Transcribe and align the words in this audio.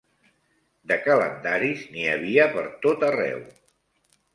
De 0.93 0.97
calendaris 1.03 1.85
n'hi 1.93 2.09
havia 2.17 2.51
per 2.59 2.67
tot 2.89 3.11
arreu 3.15 3.51